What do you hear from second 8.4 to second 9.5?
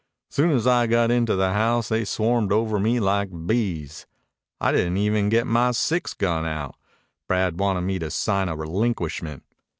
a relinquishment.